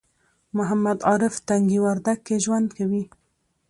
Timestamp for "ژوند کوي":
2.43-3.03